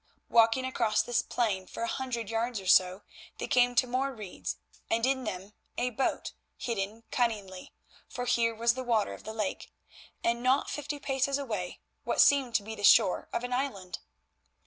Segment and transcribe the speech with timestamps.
[0.29, 3.03] Walking across this plain for a hundred yards or so,
[3.37, 4.57] they came to more reeds,
[4.89, 7.71] and in them a boat hidden cunningly,
[8.09, 9.71] for here was the water of the lake,
[10.23, 13.99] and, not fifty paces away, what seemed to be the shore of an island.